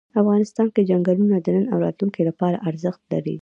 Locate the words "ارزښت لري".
2.69-3.29